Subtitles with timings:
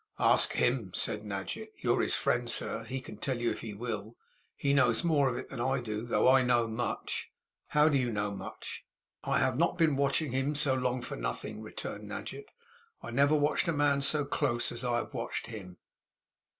[0.17, 1.73] 'Ask HIM,' said Nadgett.
[1.77, 2.85] 'You're his friend, sir.
[2.85, 4.15] He can tell you, if he will.
[4.55, 7.29] He knows more of it than I do, though I know much.'
[7.67, 8.83] 'How do you know much?'
[9.23, 12.49] 'I have not been watching him so long for nothing,' returned Nadgett.
[13.03, 15.77] 'I never watched a man so close as I have watched him.